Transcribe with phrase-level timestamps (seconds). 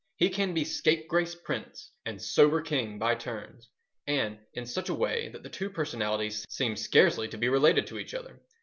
[0.15, 3.69] He can be scapegrace prince and sober king by turns,
[4.07, 7.99] and in such a way that the two personalities seem scarcely to be related to
[7.99, 8.41] each other.